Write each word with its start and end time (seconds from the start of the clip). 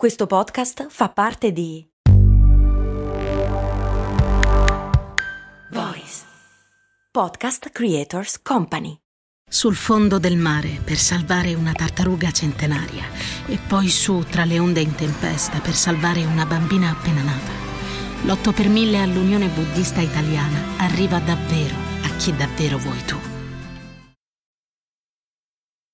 Questo 0.00 0.26
podcast 0.26 0.86
fa 0.88 1.10
parte 1.10 1.52
di 1.52 1.86
Voice 5.72 6.22
Podcast 7.10 7.68
Creators 7.68 8.40
Company. 8.40 8.96
Sul 9.46 9.74
fondo 9.74 10.18
del 10.18 10.38
mare 10.38 10.80
per 10.82 10.96
salvare 10.96 11.52
una 11.52 11.72
tartaruga 11.72 12.30
centenaria 12.30 13.04
e 13.44 13.58
poi 13.68 13.90
su 13.90 14.24
tra 14.24 14.46
le 14.46 14.58
onde 14.58 14.80
in 14.80 14.94
tempesta 14.94 15.58
per 15.58 15.74
salvare 15.74 16.24
una 16.24 16.46
bambina 16.46 16.88
appena 16.88 17.22
nata. 17.22 17.52
L'8 18.24 18.54
per 18.54 18.68
1000 18.70 19.02
all'Unione 19.02 19.48
Buddista 19.48 20.00
Italiana 20.00 20.78
arriva 20.78 21.18
davvero 21.18 21.74
a 22.04 22.16
chi 22.16 22.34
davvero 22.34 22.78
vuoi 22.78 23.04
tu. 23.04 23.39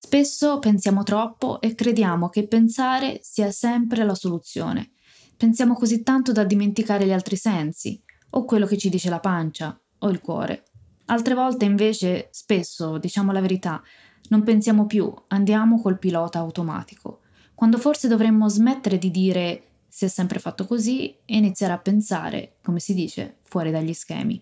Spesso 0.07 0.59
pensiamo 0.59 1.03
troppo 1.03 1.59
e 1.59 1.75
crediamo 1.75 2.29
che 2.29 2.47
pensare 2.47 3.19
sia 3.21 3.51
sempre 3.51 4.05
la 4.05 4.15
soluzione. 4.15 4.91
Pensiamo 5.35 5.73
così 5.73 6.01
tanto 6.01 6.31
da 6.31 6.45
dimenticare 6.45 7.05
gli 7.05 7.11
altri 7.11 7.35
sensi, 7.35 8.01
o 8.29 8.45
quello 8.45 8.65
che 8.65 8.77
ci 8.77 8.87
dice 8.87 9.09
la 9.09 9.19
pancia, 9.19 9.77
o 9.99 10.09
il 10.09 10.21
cuore. 10.21 10.63
Altre 11.07 11.33
volte 11.33 11.65
invece, 11.65 12.29
spesso, 12.31 12.97
diciamo 12.97 13.33
la 13.33 13.41
verità, 13.41 13.83
non 14.29 14.43
pensiamo 14.43 14.85
più, 14.85 15.13
andiamo 15.27 15.81
col 15.81 15.99
pilota 15.99 16.39
automatico, 16.39 17.19
quando 17.53 17.77
forse 17.77 18.07
dovremmo 18.07 18.47
smettere 18.47 18.97
di 18.97 19.11
dire 19.11 19.63
si 19.89 20.05
è 20.05 20.07
sempre 20.07 20.39
fatto 20.39 20.65
così 20.65 21.09
e 21.25 21.35
iniziare 21.35 21.73
a 21.73 21.79
pensare, 21.79 22.55
come 22.63 22.79
si 22.79 22.93
dice, 22.93 23.39
fuori 23.43 23.71
dagli 23.71 23.93
schemi. 23.93 24.41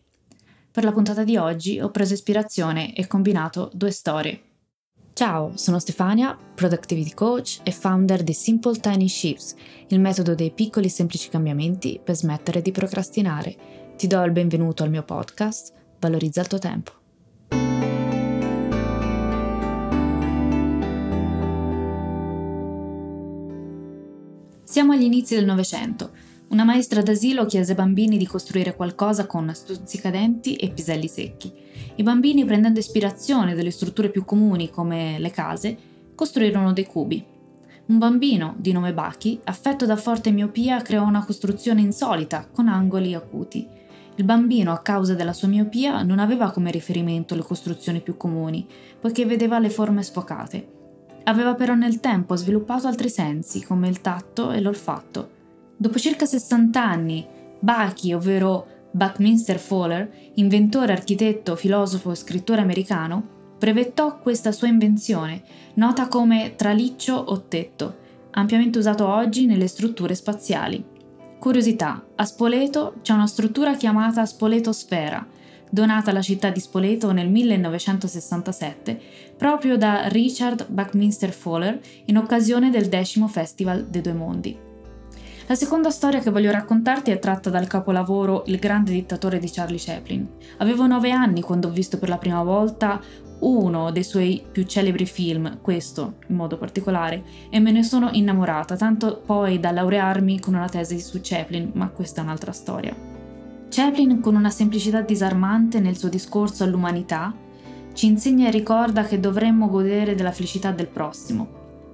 Per 0.70 0.84
la 0.84 0.92
puntata 0.92 1.24
di 1.24 1.38
oggi 1.38 1.80
ho 1.80 1.90
preso 1.90 2.14
ispirazione 2.14 2.94
e 2.94 3.08
combinato 3.08 3.72
due 3.74 3.90
storie. 3.90 4.44
Ciao, 5.18 5.54
sono 5.56 5.80
Stefania, 5.80 6.38
Productivity 6.56 7.14
Coach 7.14 7.62
e 7.64 7.72
founder 7.72 8.22
di 8.22 8.34
Simple 8.34 8.78
Tiny 8.82 9.08
Shifts, 9.08 9.56
il 9.88 10.02
metodo 10.02 10.36
dei 10.36 10.52
piccoli 10.52 10.88
e 10.88 10.90
semplici 10.90 11.30
cambiamenti 11.30 12.02
per 12.04 12.18
smettere 12.18 12.62
di 12.62 12.72
procrastinare. 12.72 13.56
Ti 13.96 14.08
do 14.08 14.22
il 14.24 14.34
benvenuto 14.34 14.84
al 14.84 14.90
mio 14.90 15.04
podcast, 15.04 15.72
Valorizza 16.02 16.42
il 16.42 16.48
tuo 16.48 16.60
tempo. 16.60 16.92
Siamo 24.66 24.92
agli 24.92 25.04
inizi 25.04 25.36
del 25.36 25.46
Novecento. 25.46 26.12
Una 26.56 26.64
maestra 26.64 27.02
d'asilo 27.02 27.46
chiese 27.46 27.72
ai 27.72 27.78
bambini 27.78 28.16
di 28.16 28.26
costruire 28.26 28.78
qualcosa 28.78 29.26
con 29.26 29.54
stuzzicadenti 29.54 30.56
e 30.56 30.70
piselli 30.70 31.10
secchi. 31.10 31.52
I 31.96 32.02
bambini, 32.02 32.46
prendendo 32.46 32.80
ispirazione 32.80 33.56
dalle 33.56 33.72
strutture 33.72 34.08
più 34.08 34.24
comuni 34.24 34.70
come 34.70 35.20
le 35.20 35.32
case, 35.32 35.78
costruirono 36.16 36.72
dei 36.72 36.86
cubi. 36.86 37.22
Un 37.88 37.98
bambino, 37.98 38.56
di 38.58 38.72
nome 38.72 38.94
Baki, 38.94 39.42
affetto 39.44 39.86
da 39.86 39.98
forte 39.98 40.32
miopia, 40.32 40.82
creò 40.82 41.06
una 41.06 41.26
costruzione 41.26 41.82
insolita, 41.82 42.48
con 42.50 42.70
angoli 42.70 43.14
acuti. 43.14 43.68
Il 44.16 44.24
bambino, 44.24 44.72
a 44.72 44.80
causa 44.80 45.14
della 45.14 45.34
sua 45.34 45.50
miopia, 45.50 46.04
non 46.04 46.20
aveva 46.20 46.52
come 46.52 46.72
riferimento 46.72 47.36
le 47.36 47.44
costruzioni 47.44 48.00
più 48.00 48.16
comuni, 48.16 48.66
poiché 49.02 49.26
vedeva 49.26 49.60
le 49.60 49.70
forme 49.70 50.04
sfocate. 50.04 50.68
Aveva 51.26 51.54
però 51.54 51.74
nel 51.74 52.00
tempo 52.00 52.38
sviluppato 52.38 52.88
altri 52.88 53.10
sensi, 53.10 53.62
come 53.62 53.90
il 53.90 54.00
tatto 54.00 54.52
e 54.52 54.62
l'olfatto. 54.62 55.36
Dopo 55.78 56.00
circa 56.00 56.26
60 56.26 56.82
anni, 56.82 57.26
Baki, 57.60 58.14
ovvero 58.14 58.68
Buckminster 58.92 59.60
Fuller, 59.60 60.10
inventore, 60.36 60.94
architetto, 60.94 61.56
filosofo 61.56 62.12
e 62.12 62.16
scrittore 62.16 62.62
americano, 62.62 63.34
brevettò 63.58 64.20
questa 64.20 64.52
sua 64.52 64.68
invenzione, 64.68 65.44
nota 65.76 66.08
come 66.08 66.54
traliccio 66.56 67.14
o 67.14 67.44
tetto, 67.44 67.98
ampiamente 68.32 68.78
usato 68.78 69.08
oggi 69.08 69.46
nelle 69.46 69.68
strutture 69.68 70.16
spaziali. 70.16 70.84
Curiosità, 71.40 72.06
a 72.16 72.26
Spoleto 72.26 72.96
c'è 73.02 73.14
una 73.14 73.28
struttura 73.28 73.76
chiamata 73.76 74.26
Spoletosfera, 74.26 75.28
donata 75.70 76.12
alla 76.12 76.22
città 76.22 76.50
di 76.50 76.60
Spoleto 76.60 77.12
nel 77.12 77.30
1967 77.30 79.02
proprio 79.38 79.78
da 79.78 80.08
Richard 80.08 80.68
Buckminster 80.70 81.32
Fuller 81.32 81.80
in 82.06 82.18
occasione 82.18 82.70
del 82.70 82.88
decimo 82.88 83.28
Festival 83.28 83.86
dei 83.88 84.02
Due 84.02 84.14
Mondi. 84.14 84.74
La 85.48 85.54
seconda 85.54 85.92
storia 85.92 86.22
che 86.22 86.32
voglio 86.32 86.50
raccontarti 86.50 87.12
è 87.12 87.20
tratta 87.20 87.52
dal 87.52 87.68
capolavoro 87.68 88.46
Il 88.48 88.58
grande 88.58 88.92
dittatore 88.92 89.38
di 89.38 89.48
Charlie 89.52 89.78
Chaplin. 89.80 90.28
Avevo 90.58 90.88
nove 90.88 91.12
anni 91.12 91.42
quando 91.42 91.68
ho 91.68 91.72
visto 91.72 92.00
per 92.00 92.10
la 92.10 92.18
prima 92.18 92.42
volta 92.42 93.00
uno 93.42 93.92
dei 93.92 94.04
suoi 94.04 94.44
più 94.52 94.64
celebri 94.64 95.06
film, 95.06 95.60
questo 95.62 96.16
in 96.30 96.36
modo 96.36 96.58
particolare, 96.58 97.24
e 97.52 97.60
me 97.60 97.72
ne 97.72 97.84
sono 97.84 98.10
innamorata, 98.12 98.76
tanto 98.76 99.22
poi 99.24 99.60
da 99.60 99.70
laurearmi 99.70 100.40
con 100.40 100.56
una 100.56 100.68
tesi 100.68 101.00
su 101.00 101.20
Chaplin, 101.22 101.70
ma 101.76 101.90
questa 101.90 102.22
è 102.22 102.24
un'altra 102.24 102.52
storia. 102.52 102.96
Chaplin, 103.70 104.22
con 104.22 104.36
una 104.36 104.50
semplicità 104.50 105.02
disarmante 105.02 105.80
nel 105.80 105.96
suo 105.96 106.10
discorso 106.10 106.64
all'umanità, 106.64 107.32
ci 107.94 108.08
insegna 108.08 108.48
e 108.48 108.52
ricorda 108.52 109.04
che 109.04 109.20
dovremmo 109.20 109.70
godere 109.70 110.16
della 110.16 110.32
felicità 110.32 110.72
del 110.72 110.88
prossimo. 110.88 111.48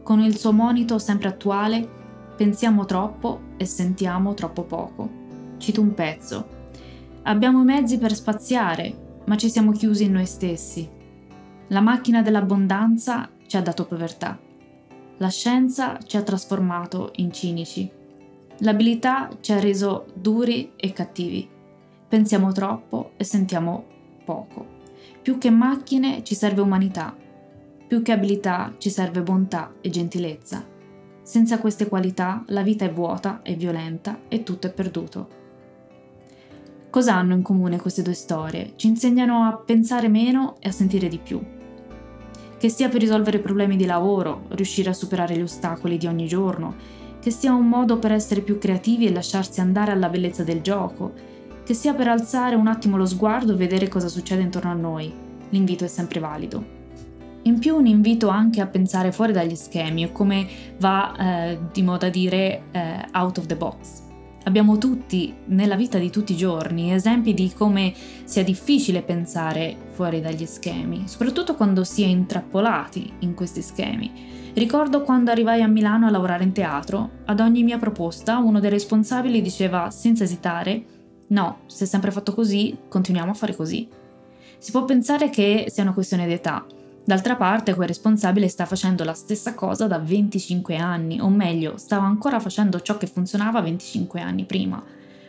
Con 0.04 0.22
il 0.22 0.38
suo 0.38 0.54
monito 0.54 0.98
sempre 1.00 1.28
attuale, 1.28 2.00
pensiamo 2.42 2.86
troppo 2.86 3.40
e 3.58 3.66
sentiamo 3.66 4.34
troppo 4.34 4.64
poco. 4.64 5.08
Cito 5.58 5.80
un 5.80 5.94
pezzo. 5.94 6.48
Abbiamo 7.22 7.62
i 7.62 7.66
mezzi 7.66 8.00
per 8.00 8.16
spaziare, 8.16 9.22
ma 9.26 9.38
ci 9.38 9.48
siamo 9.48 9.72
chiusi 9.72 10.06
in 10.06 10.14
noi 10.14 10.26
stessi. 10.26 10.90
La 11.68 11.82
macchina 11.82 12.24
dell'abbondanza 12.24 13.30
ci 13.46 13.58
ha 13.58 13.62
dato 13.62 13.86
povertà. 13.86 14.40
La 15.18 15.30
scienza 15.30 16.00
ci 16.04 16.18
ha 16.18 16.24
trasformato 16.24 17.12
in 17.18 17.32
cinici. 17.32 17.88
L'abilità 18.62 19.30
ci 19.40 19.52
ha 19.52 19.60
reso 19.60 20.08
duri 20.16 20.72
e 20.78 20.94
cattivi. 20.94 21.48
Pensiamo 22.08 22.52
troppo 22.54 23.12
e 23.18 23.24
sentiamo 23.24 23.86
poco. 24.26 24.66
Più 25.22 25.38
che 25.38 25.52
macchine 25.52 26.24
ci 26.24 26.34
serve 26.34 26.62
umanità. 26.62 27.16
Più 27.88 28.02
che 28.02 28.12
abilità 28.12 28.74
ci 28.80 28.90
serve 28.90 29.22
bontà 29.22 29.74
e 29.80 29.92
gentilezza. 29.92 30.71
Senza 31.32 31.60
queste 31.60 31.88
qualità 31.88 32.44
la 32.48 32.62
vita 32.62 32.84
è 32.84 32.92
vuota 32.92 33.40
e 33.42 33.56
violenta 33.56 34.20
e 34.28 34.44
tutto 34.44 34.68
è 34.68 34.74
perduto. 34.74 35.30
Cosa 36.90 37.16
hanno 37.16 37.36
in 37.36 37.42
comune 37.42 37.80
queste 37.80 38.02
due 38.02 38.12
storie? 38.12 38.74
Ci 38.76 38.88
insegnano 38.88 39.44
a 39.46 39.56
pensare 39.56 40.10
meno 40.10 40.58
e 40.60 40.68
a 40.68 40.74
sentire 40.74 41.08
di 41.08 41.20
più. 41.20 41.42
Che 42.58 42.68
sia 42.68 42.90
per 42.90 43.00
risolvere 43.00 43.40
problemi 43.40 43.78
di 43.78 43.86
lavoro, 43.86 44.42
riuscire 44.50 44.90
a 44.90 44.94
superare 44.94 45.38
gli 45.38 45.42
ostacoli 45.42 45.96
di 45.96 46.06
ogni 46.06 46.28
giorno, 46.28 46.76
che 47.22 47.32
sia 47.32 47.54
un 47.54 47.66
modo 47.66 47.98
per 47.98 48.12
essere 48.12 48.42
più 48.42 48.58
creativi 48.58 49.06
e 49.06 49.14
lasciarsi 49.14 49.62
andare 49.62 49.94
alla 49.94 50.10
bellezza 50.10 50.44
del 50.44 50.60
gioco, 50.60 51.14
che 51.64 51.74
sia 51.74 51.94
per 51.94 52.10
alzare 52.10 52.56
un 52.56 52.68
attimo 52.68 52.98
lo 52.98 53.06
sguardo 53.06 53.54
e 53.54 53.56
vedere 53.56 53.88
cosa 53.88 54.10
succede 54.10 54.42
intorno 54.42 54.72
a 54.72 54.74
noi. 54.74 55.14
L'invito 55.52 55.86
è 55.86 55.88
sempre 55.88 56.20
valido. 56.20 56.81
In 57.44 57.58
più 57.58 57.76
un 57.76 57.88
invito 57.88 58.28
anche 58.28 58.62
a 58.62 58.68
pensare 58.68 59.12
fuori 59.12 59.34
dagli 59.34 59.56
schemi 59.56 60.06
o 60.06 60.12
come 60.12 60.48
va 60.78 61.16
eh, 61.16 61.60
di 61.72 61.82
moda 61.82 62.10
dire 62.10 62.64
eh, 62.72 63.06
out 63.14 63.40
of 63.40 63.48
the 63.48 63.56
box. 63.56 64.02
Abbiamo 64.44 64.78
tutti, 64.78 65.34
nella 65.46 65.76
vita 65.76 65.98
di 65.98 66.12
tutti 66.12 66.34
i 66.34 66.38
giorni, 66.38 66.94
esempi 66.94 67.34
di 67.34 67.52
come 67.56 67.94
sia 68.24 68.44
difficile 68.44 69.02
pensare 69.02 69.76
fuori 69.92 70.22
dagli 70.22 70.46
schemi, 70.46 71.04
soprattutto 71.06 71.56
quando 71.56 71.84
si 71.84 72.04
è 72.04 72.08
intrappolati 72.08 73.12
in 73.20 73.34
questi 73.34 73.62
schemi. 73.62 74.12
Ricordo 74.54 75.02
quando 75.02 75.32
arrivai 75.32 75.62
a 75.62 75.68
Milano 75.68 76.06
a 76.08 76.12
lavorare 76.12 76.44
in 76.44 76.52
teatro, 76.52 77.10
ad 77.26 77.40
ogni 77.40 77.64
mia 77.64 77.78
proposta 77.78 78.38
uno 78.38 78.60
dei 78.60 78.70
responsabili 78.70 79.42
diceva 79.42 79.90
senza 79.90 80.24
esitare, 80.24 80.84
no, 81.28 81.60
se 81.68 81.86
è 81.86 81.88
sempre 81.88 82.12
fatto 82.12 82.34
così, 82.34 82.78
continuiamo 82.88 83.32
a 83.32 83.36
fare 83.36 83.56
così. 83.56 83.88
Si 84.58 84.72
può 84.72 84.86
pensare 84.86 85.30
che 85.30 85.66
sia 85.70 85.84
una 85.84 85.94
questione 85.94 86.26
di 86.26 86.34
età, 86.34 86.66
D'altra 87.04 87.36
parte, 87.36 87.74
quel 87.74 87.88
responsabile 87.88 88.48
sta 88.48 88.66
facendo 88.66 89.04
la 89.04 89.14
stessa 89.14 89.56
cosa 89.56 89.88
da 89.88 89.98
25 89.98 90.76
anni, 90.78 91.20
o 91.20 91.30
meglio, 91.30 91.78
stava 91.78 92.06
ancora 92.06 92.40
facendo 92.40 92.80
ciò 92.82 92.98
che 92.98 93.08
funzionava 93.08 93.62
25 93.62 94.22
anni 94.22 94.46
prima. 94.46 94.82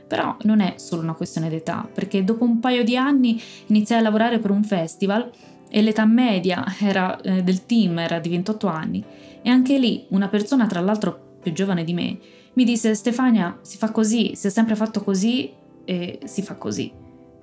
Però 0.06 0.36
non 0.42 0.60
è 0.60 0.74
solo 0.76 1.02
una 1.02 1.14
questione 1.14 1.48
d'età, 1.48 1.88
perché 1.92 2.22
dopo 2.22 2.44
un 2.44 2.60
paio 2.60 2.84
di 2.84 2.96
anni 2.96 3.40
iniziai 3.66 4.00
a 4.00 4.02
lavorare 4.02 4.38
per 4.38 4.50
un 4.50 4.62
festival 4.62 5.30
e 5.70 5.80
l'età 5.80 6.04
media 6.04 6.64
era, 6.78 7.18
eh, 7.22 7.42
del 7.42 7.64
team 7.64 7.98
era 7.98 8.18
di 8.18 8.28
28 8.28 8.66
anni 8.66 9.02
e 9.40 9.48
anche 9.48 9.78
lì 9.78 10.04
una 10.10 10.28
persona, 10.28 10.66
tra 10.66 10.80
l'altro 10.80 11.38
più 11.40 11.52
giovane 11.52 11.82
di 11.82 11.94
me, 11.94 12.18
mi 12.54 12.64
disse 12.64 12.94
Stefania, 12.94 13.58
si 13.62 13.78
fa 13.78 13.90
così, 13.90 14.34
si 14.34 14.48
è 14.48 14.50
sempre 14.50 14.76
fatto 14.76 15.02
così 15.02 15.50
e 15.84 16.20
si 16.24 16.42
fa 16.42 16.56
così. 16.56 16.92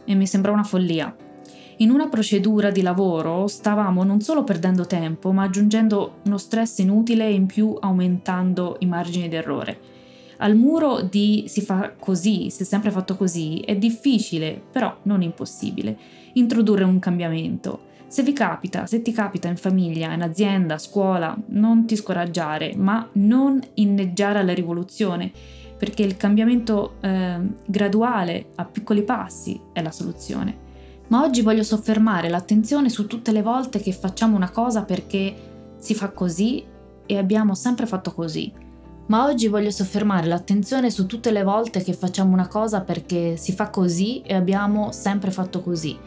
E 0.06 0.16
mi 0.16 0.28
sembrò 0.28 0.54
una 0.54 0.64
follia. 0.64 1.14
In 1.82 1.92
una 1.92 2.10
procedura 2.10 2.72
di 2.72 2.82
lavoro 2.82 3.48
stavamo 3.48 4.04
non 4.04 4.20
solo 4.20 4.44
perdendo 4.44 4.86
tempo, 4.86 5.32
ma 5.32 5.44
aggiungendo 5.44 6.18
uno 6.26 6.38
stress 6.38 6.80
inutile 6.80 7.26
e 7.26 7.34
in 7.34 7.46
più 7.46 7.74
aumentando 7.80 8.76
i 8.80 8.86
margini 8.86 9.30
d'errore. 9.30 9.80
Al 10.40 10.58
muro 10.58 11.00
di 11.00 11.46
si 11.48 11.62
fa 11.62 11.94
così, 11.98 12.50
si 12.50 12.64
è 12.64 12.66
sempre 12.66 12.92
fatto 12.92 13.16
così, 13.16 13.60
è 13.60 13.78
difficile, 13.78 14.62
però 14.70 14.94
non 15.04 15.22
impossibile, 15.22 15.98
introdurre 16.34 16.84
un 16.84 17.00
cambiamento. 17.00 17.88
Se 18.08 18.24
vi 18.24 18.34
capita, 18.34 18.86
se 18.86 19.02
ti 19.02 19.14
capita 19.14 19.48
in 19.48 19.56
famiglia, 19.56 20.12
in 20.12 20.22
azienda, 20.22 20.74
a 20.74 20.80
scuola, 20.80 21.38
non 21.48 21.86
ti 21.86 21.96
scoraggiare, 21.96 22.74
ma 22.76 23.08
non 23.14 23.58
inneggiare 23.76 24.40
alla 24.40 24.54
rivoluzione, 24.54 25.32
perché 25.78 26.04
il 26.04 26.18
cambiamento 26.18 26.96
eh, 27.00 27.40
graduale 27.66 28.48
a 28.56 28.66
piccoli 28.66 29.04
passi 29.04 29.58
è 29.72 29.82
la 29.82 29.92
soluzione. 29.92 30.68
Ma 31.10 31.22
oggi 31.22 31.42
voglio 31.42 31.64
soffermare 31.64 32.30
l'attenzione 32.30 32.90
su 32.90 33.06
tutte 33.06 33.32
le 33.32 33.42
volte 33.42 33.80
che 33.80 33.92
facciamo 33.92 34.36
una 34.36 34.50
cosa 34.50 34.84
perché 34.84 35.36
si 35.78 35.94
fa 35.94 36.10
così 36.10 36.64
e 37.06 37.18
abbiamo 37.18 37.54
sempre 37.54 37.86
fatto 37.86 38.14
così. 38.14 38.52
Ma 39.08 39.26
oggi 39.26 39.48
voglio 39.48 39.72
soffermare 39.72 40.28
l'attenzione 40.28 40.92
su 40.92 41.06
tutte 41.06 41.32
le 41.32 41.44
volte 41.44 41.82
che 41.82 41.94
facciamo 41.94 42.32
una 42.32 42.48
cosa 42.48 42.82
perché 42.82 43.38
si 43.38 43.54
fa 43.54 43.70
così 43.70 44.22
e 44.22 44.36
abbiamo 44.36 44.92
sempre 44.92 45.32
fatto 45.32 45.62
così 45.62 45.98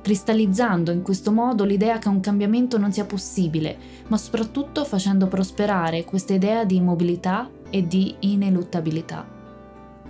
cristallizzando 0.00 0.90
in 0.90 1.02
questo 1.02 1.30
modo 1.30 1.64
l'idea 1.64 1.98
che 1.98 2.08
un 2.08 2.20
cambiamento 2.20 2.78
non 2.78 2.92
sia 2.92 3.04
possibile, 3.04 3.76
ma 4.08 4.16
soprattutto 4.16 4.84
facendo 4.84 5.26
prosperare 5.26 6.04
questa 6.04 6.32
idea 6.32 6.64
di 6.64 6.76
immobilità 6.76 7.48
e 7.68 7.86
di 7.86 8.14
ineluttabilità. 8.20 9.26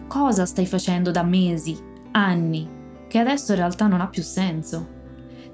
Cosa 0.06 0.46
stai 0.46 0.66
facendo 0.66 1.10
da 1.10 1.22
mesi, 1.22 1.76
anni, 2.12 2.68
che 3.10 3.18
adesso 3.18 3.50
in 3.50 3.58
realtà 3.58 3.88
non 3.88 4.00
ha 4.00 4.06
più 4.06 4.22
senso? 4.22 4.98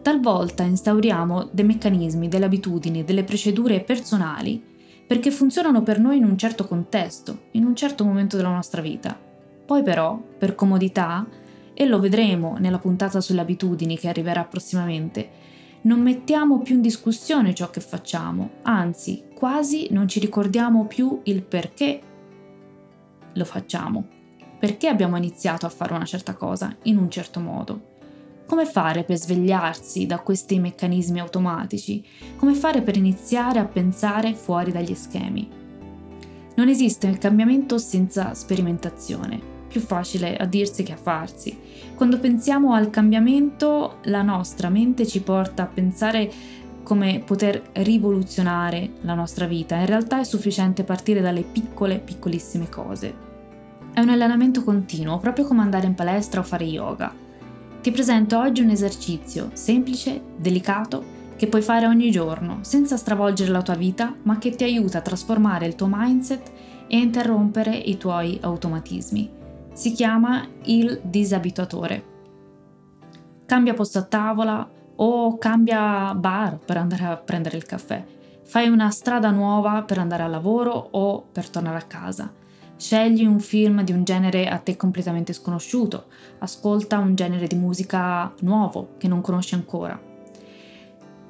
Talvolta 0.02 0.62
instauriamo 0.62 1.48
dei 1.50 1.64
meccanismi, 1.64 2.28
delle 2.28 2.44
abitudini, 2.44 3.02
delle 3.02 3.24
procedure 3.24 3.80
personali 3.80 4.62
perché 5.06 5.30
funzionano 5.30 5.82
per 5.82 5.98
noi 5.98 6.18
in 6.18 6.24
un 6.24 6.36
certo 6.36 6.66
contesto, 6.66 7.44
in 7.52 7.64
un 7.64 7.74
certo 7.74 8.04
momento 8.04 8.36
della 8.36 8.52
nostra 8.52 8.82
vita. 8.82 9.18
Poi 9.64 9.82
però, 9.82 10.20
per 10.38 10.54
comodità, 10.54 11.26
e 11.72 11.86
lo 11.86 11.98
vedremo 11.98 12.56
nella 12.58 12.78
puntata 12.78 13.22
sulle 13.22 13.40
abitudini 13.40 13.96
che 13.96 14.08
arriverà 14.08 14.44
prossimamente, 14.44 15.30
non 15.82 16.02
mettiamo 16.02 16.58
più 16.58 16.74
in 16.74 16.82
discussione 16.82 17.54
ciò 17.54 17.70
che 17.70 17.80
facciamo, 17.80 18.50
anzi 18.62 19.24
quasi 19.34 19.88
non 19.92 20.08
ci 20.08 20.20
ricordiamo 20.20 20.84
più 20.86 21.20
il 21.24 21.42
perché 21.42 22.00
lo 23.32 23.44
facciamo, 23.44 24.15
perché 24.66 24.88
abbiamo 24.88 25.16
iniziato 25.16 25.64
a 25.64 25.68
fare 25.68 25.94
una 25.94 26.04
certa 26.04 26.34
cosa 26.34 26.74
in 26.82 26.96
un 26.96 27.08
certo 27.08 27.38
modo. 27.38 27.94
Come 28.46 28.66
fare 28.66 29.04
per 29.04 29.16
svegliarsi 29.16 30.06
da 30.06 30.18
questi 30.18 30.58
meccanismi 30.58 31.20
automatici? 31.20 32.04
Come 32.34 32.52
fare 32.52 32.82
per 32.82 32.96
iniziare 32.96 33.60
a 33.60 33.64
pensare 33.64 34.34
fuori 34.34 34.72
dagli 34.72 34.94
schemi? 34.96 35.48
Non 36.56 36.68
esiste 36.68 37.06
il 37.06 37.18
cambiamento 37.18 37.78
senza 37.78 38.34
sperimentazione 38.34 39.40
più 39.68 39.80
facile 39.80 40.36
a 40.36 40.46
dirsi 40.46 40.82
che 40.82 40.94
a 40.94 40.96
farsi. 40.96 41.56
Quando 41.94 42.18
pensiamo 42.18 42.72
al 42.72 42.90
cambiamento, 42.90 43.98
la 44.06 44.22
nostra 44.22 44.68
mente 44.68 45.06
ci 45.06 45.20
porta 45.20 45.62
a 45.62 45.66
pensare 45.66 46.28
come 46.82 47.22
poter 47.24 47.62
rivoluzionare 47.74 48.94
la 49.02 49.14
nostra 49.14 49.46
vita. 49.46 49.76
In 49.76 49.86
realtà 49.86 50.18
è 50.18 50.24
sufficiente 50.24 50.82
partire 50.82 51.20
dalle 51.20 51.42
piccole, 51.42 52.00
piccolissime 52.00 52.68
cose. 52.68 53.26
È 53.96 54.00
un 54.00 54.10
allenamento 54.10 54.62
continuo, 54.62 55.16
proprio 55.16 55.46
come 55.46 55.62
andare 55.62 55.86
in 55.86 55.94
palestra 55.94 56.40
o 56.40 56.42
fare 56.42 56.66
yoga. 56.66 57.10
Ti 57.80 57.90
presento 57.90 58.38
oggi 58.38 58.60
un 58.60 58.68
esercizio 58.68 59.48
semplice, 59.54 60.20
delicato, 60.36 61.02
che 61.34 61.46
puoi 61.46 61.62
fare 61.62 61.86
ogni 61.86 62.10
giorno, 62.10 62.58
senza 62.60 62.98
stravolgere 62.98 63.50
la 63.50 63.62
tua 63.62 63.74
vita, 63.74 64.14
ma 64.24 64.36
che 64.36 64.50
ti 64.50 64.64
aiuta 64.64 64.98
a 64.98 65.00
trasformare 65.00 65.64
il 65.64 65.76
tuo 65.76 65.88
mindset 65.90 66.52
e 66.88 66.98
interrompere 66.98 67.74
i 67.74 67.96
tuoi 67.96 68.38
automatismi 68.42 69.30
si 69.72 69.92
chiama 69.92 70.46
il 70.64 71.00
disabituatore. 71.02 72.04
Cambia 73.46 73.72
posto 73.72 74.00
a 74.00 74.02
tavola 74.02 74.68
o 74.96 75.38
cambia 75.38 76.12
bar 76.14 76.58
per 76.58 76.76
andare 76.76 77.04
a 77.06 77.16
prendere 77.16 77.56
il 77.56 77.64
caffè. 77.64 78.04
Fai 78.44 78.68
una 78.68 78.90
strada 78.90 79.30
nuova 79.30 79.84
per 79.84 79.96
andare 79.96 80.22
al 80.22 80.30
lavoro 80.30 80.88
o 80.90 81.24
per 81.32 81.48
tornare 81.48 81.78
a 81.78 81.86
casa. 81.86 82.30
Scegli 82.76 83.24
un 83.24 83.40
film 83.40 83.82
di 83.82 83.92
un 83.92 84.04
genere 84.04 84.48
a 84.48 84.58
te 84.58 84.76
completamente 84.76 85.32
sconosciuto. 85.32 86.06
Ascolta 86.40 86.98
un 86.98 87.14
genere 87.14 87.46
di 87.46 87.56
musica 87.56 88.32
nuovo 88.40 88.90
che 88.98 89.08
non 89.08 89.22
conosci 89.22 89.54
ancora. 89.54 89.98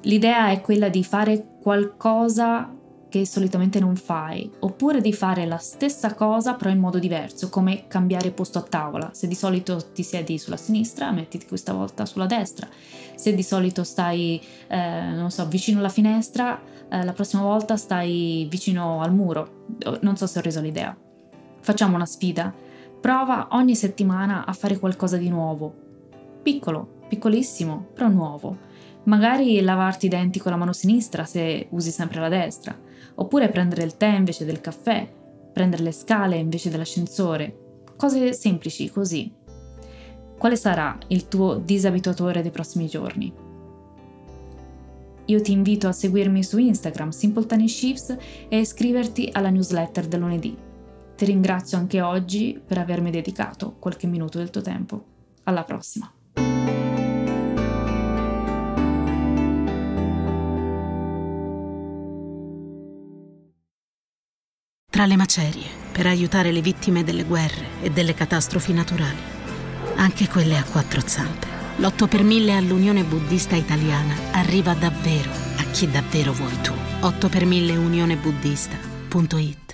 L'idea 0.01 0.49
è 0.51 0.61
quella 0.61 0.89
di 0.89 1.03
fare 1.03 1.57
qualcosa 1.61 2.73
che 3.09 3.25
solitamente 3.25 3.79
non 3.79 3.95
fai, 3.95 4.51
oppure 4.59 4.99
di 4.99 5.13
fare 5.13 5.45
la 5.45 5.57
stessa 5.57 6.13
cosa 6.13 6.55
però 6.55 6.69
in 6.69 6.79
modo 6.79 6.99
diverso, 6.99 7.49
come 7.49 7.87
cambiare 7.87 8.31
posto 8.31 8.59
a 8.59 8.63
tavola. 8.63 9.11
Se 9.13 9.27
di 9.27 9.35
solito 9.35 9.91
ti 9.93 10.03
siedi 10.03 10.37
sulla 10.37 10.57
sinistra, 10.57 11.11
mettiti 11.11 11.47
questa 11.47 11.73
volta 11.73 12.05
sulla 12.05 12.25
destra. 12.25 12.67
Se 13.15 13.33
di 13.33 13.43
solito 13.43 13.83
stai, 13.83 14.41
eh, 14.67 15.11
non 15.15 15.31
so, 15.31 15.47
vicino 15.47 15.79
alla 15.79 15.89
finestra, 15.89 16.61
eh, 16.89 17.03
la 17.03 17.13
prossima 17.13 17.43
volta 17.43 17.77
stai 17.77 18.47
vicino 18.49 19.01
al 19.01 19.13
muro. 19.13 19.65
Non 20.01 20.17
so 20.17 20.27
se 20.27 20.39
ho 20.39 20.41
reso 20.41 20.59
l'idea. 20.59 20.95
Facciamo 21.67 21.95
una 21.95 22.05
sfida. 22.05 22.53
Prova 23.01 23.49
ogni 23.51 23.75
settimana 23.75 24.45
a 24.45 24.53
fare 24.53 24.79
qualcosa 24.79 25.17
di 25.17 25.27
nuovo. 25.27 25.73
Piccolo, 26.41 27.01
piccolissimo, 27.09 27.87
però 27.93 28.07
nuovo. 28.07 28.55
Magari 29.03 29.59
lavarti 29.59 30.05
i 30.05 30.09
denti 30.09 30.39
con 30.39 30.53
la 30.53 30.57
mano 30.57 30.71
sinistra 30.71 31.25
se 31.25 31.67
usi 31.71 31.91
sempre 31.91 32.21
la 32.21 32.29
destra 32.29 32.73
oppure 33.15 33.49
prendere 33.49 33.83
il 33.83 33.97
tè 33.97 34.07
invece 34.07 34.45
del 34.45 34.61
caffè, 34.61 35.11
prendere 35.51 35.83
le 35.83 35.91
scale 35.91 36.37
invece 36.37 36.69
dell'ascensore, 36.69 37.81
cose 37.97 38.31
semplici 38.31 38.89
così. 38.89 39.29
Quale 40.37 40.55
sarà 40.55 40.97
il 41.07 41.27
tuo 41.27 41.55
disabituatore 41.55 42.41
dei 42.41 42.51
prossimi 42.51 42.87
giorni? 42.87 43.33
Io 45.25 45.41
ti 45.41 45.51
invito 45.51 45.89
a 45.89 45.91
seguirmi 45.91 46.45
su 46.45 46.59
Instagram 46.59 47.09
Simple 47.09 47.45
Tiny 47.45 47.67
Shifts 47.67 48.15
e 48.47 48.57
iscriverti 48.57 49.27
alla 49.33 49.49
newsletter 49.49 50.07
del 50.07 50.21
lunedì. 50.21 50.66
Ti 51.17 51.25
ringrazio 51.25 51.79
anche 51.79 51.99
oggi 51.99 52.61
per 52.63 52.77
avermi 52.77 53.09
dedicato 53.09 53.75
qualche 53.79 54.05
minuto 54.05 54.37
del 54.37 54.51
tuo 54.51 54.61
tempo. 54.61 55.03
Alla 55.43 55.63
prossima! 55.63 56.11
tra 64.97 65.05
le 65.05 65.15
macerie 65.15 65.67
per 65.91 66.07
aiutare 66.07 66.51
le 66.51 66.59
vittime 66.59 67.03
delle 67.03 67.23
guerre 67.23 67.83
e 67.83 67.91
delle 67.91 68.15
catastrofi 68.15 68.73
naturali, 68.73 69.21
anche 69.97 70.27
quelle 70.27 70.57
a 70.57 70.63
quattro 70.63 71.01
zampe. 71.05 71.45
L'8 71.77 72.07
per 72.07 72.23
1000 72.23 72.55
all'Unione 72.55 73.03
Buddista 73.03 73.55
Italiana 73.55 74.15
arriva 74.31 74.73
davvero 74.73 75.29
a 75.29 75.63
chi 75.71 75.87
davvero 75.87 76.33
vuoi 76.33 76.61
tu. 76.61 76.73
8 77.01 77.29
per 77.29 77.45
1000 77.45 77.75
unionebuddista.it 77.77 79.66